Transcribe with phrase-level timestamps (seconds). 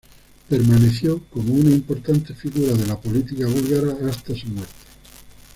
[0.49, 4.73] Permaneció como una importante figura de la política búlgara hasta su muerte.